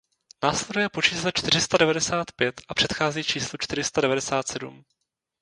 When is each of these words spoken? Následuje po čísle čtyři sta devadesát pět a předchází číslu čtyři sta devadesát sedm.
Následuje 0.43 0.89
po 0.89 1.01
čísle 1.01 1.31
čtyři 1.35 1.61
sta 1.61 1.77
devadesát 1.77 2.31
pět 2.31 2.61
a 2.67 2.73
předchází 2.73 3.23
číslu 3.23 3.57
čtyři 3.61 3.83
sta 3.83 4.01
devadesát 4.01 4.47
sedm. 4.47 4.83